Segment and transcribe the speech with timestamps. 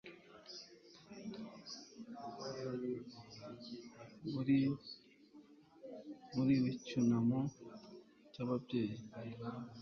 [4.33, 7.39] Murmur wicyunamo
[8.33, 8.95] cyababyeyi